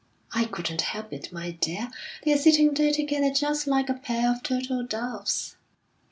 "I 0.33 0.45
couldn't 0.45 0.81
help 0.81 1.13
it, 1.13 1.31
my 1.31 1.51
dear. 1.51 1.91
They're 2.25 2.35
sitting 2.35 2.73
there 2.73 2.91
together 2.91 3.31
just 3.31 3.67
like 3.67 3.87
a 3.87 3.93
pair 3.93 4.31
of 4.31 4.41
turtle 4.41 4.83
doves." 4.83 5.57